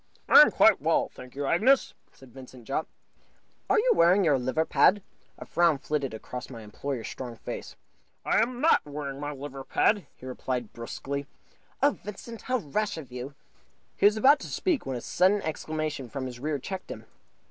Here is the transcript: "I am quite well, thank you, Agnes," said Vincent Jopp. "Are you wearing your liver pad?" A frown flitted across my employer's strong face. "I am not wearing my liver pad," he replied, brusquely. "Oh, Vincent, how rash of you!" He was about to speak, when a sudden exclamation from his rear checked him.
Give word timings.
"I 0.27 0.41
am 0.41 0.49
quite 0.49 0.81
well, 0.81 1.09
thank 1.13 1.35
you, 1.35 1.45
Agnes," 1.45 1.93
said 2.11 2.33
Vincent 2.33 2.63
Jopp. 2.63 2.87
"Are 3.69 3.77
you 3.77 3.91
wearing 3.93 4.23
your 4.25 4.39
liver 4.39 4.65
pad?" 4.65 5.03
A 5.37 5.45
frown 5.45 5.77
flitted 5.77 6.11
across 6.11 6.49
my 6.49 6.63
employer's 6.63 7.07
strong 7.07 7.35
face. 7.35 7.75
"I 8.25 8.41
am 8.41 8.59
not 8.61 8.83
wearing 8.83 9.19
my 9.19 9.31
liver 9.31 9.63
pad," 9.63 10.07
he 10.15 10.25
replied, 10.25 10.73
brusquely. 10.73 11.27
"Oh, 11.83 11.91
Vincent, 12.03 12.41
how 12.41 12.57
rash 12.57 12.97
of 12.97 13.11
you!" 13.11 13.35
He 13.95 14.07
was 14.07 14.17
about 14.17 14.39
to 14.39 14.47
speak, 14.47 14.87
when 14.87 14.97
a 14.97 15.01
sudden 15.01 15.39
exclamation 15.43 16.09
from 16.09 16.25
his 16.25 16.39
rear 16.39 16.57
checked 16.57 16.89
him. 16.89 17.05